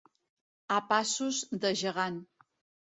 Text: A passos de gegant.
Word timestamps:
A 0.77 0.79
passos 0.93 1.43
de 1.67 1.75
gegant. 1.85 2.21